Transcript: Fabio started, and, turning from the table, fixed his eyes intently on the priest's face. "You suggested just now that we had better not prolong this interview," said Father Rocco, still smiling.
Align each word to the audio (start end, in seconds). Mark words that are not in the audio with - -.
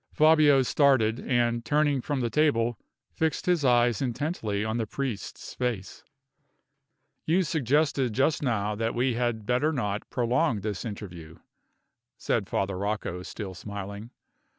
Fabio 0.13 0.63
started, 0.63 1.19
and, 1.19 1.63
turning 1.63 2.01
from 2.01 2.21
the 2.21 2.31
table, 2.31 2.79
fixed 3.13 3.45
his 3.45 3.63
eyes 3.63 4.01
intently 4.01 4.65
on 4.65 4.77
the 4.77 4.87
priest's 4.87 5.53
face. 5.53 6.03
"You 7.27 7.43
suggested 7.43 8.11
just 8.11 8.41
now 8.41 8.73
that 8.73 8.95
we 8.95 9.13
had 9.13 9.45
better 9.45 9.71
not 9.71 10.09
prolong 10.09 10.61
this 10.61 10.85
interview," 10.85 11.37
said 12.17 12.49
Father 12.49 12.79
Rocco, 12.79 13.21
still 13.21 13.53
smiling. 13.53 14.09